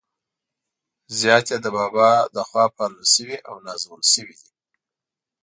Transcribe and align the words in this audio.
زیات 1.19 1.45
يې 1.51 1.57
د 1.63 1.67
بابا 1.77 2.09
له 2.35 2.41
خوا 2.49 2.65
پالل 2.75 3.03
شوي 3.13 3.37
او 3.49 3.55
نازول 3.65 4.01
شوي 4.13 4.35
دي. 4.41 4.49